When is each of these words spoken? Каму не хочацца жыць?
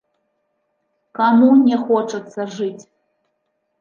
Каму 1.21 1.49
не 1.67 1.77
хочацца 1.85 2.41
жыць? 2.59 2.83